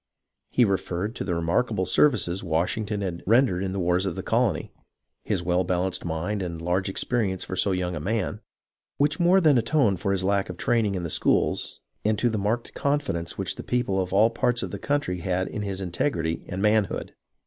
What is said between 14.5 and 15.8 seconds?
of the country had in